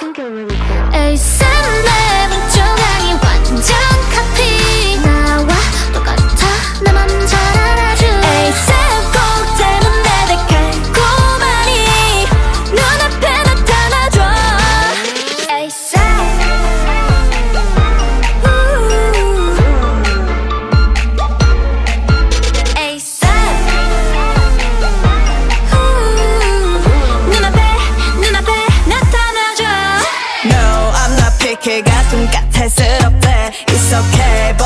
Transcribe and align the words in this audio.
think 0.00 0.20
I 0.20 0.26
really 0.28 0.57
개가 31.62 32.08
좀 32.10 32.26
까탈스럽대 32.30 33.50
It's 33.66 33.92
okay 33.92 34.57